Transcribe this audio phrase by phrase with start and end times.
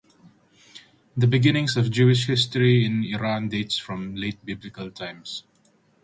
[1.15, 5.43] The beginnings of Jewish history in Iran dates from late Biblical times.